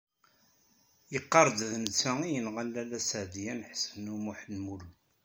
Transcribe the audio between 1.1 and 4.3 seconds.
Iqarr-d d netta ay yenɣan Lalla Seɛdiya n Ḥsen u